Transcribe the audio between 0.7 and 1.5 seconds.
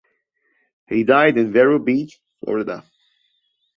He died